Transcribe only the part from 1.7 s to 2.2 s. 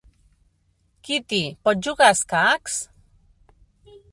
jugar a